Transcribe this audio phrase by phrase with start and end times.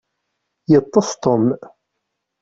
[0.71, 1.45] Yeṭṭes Tom.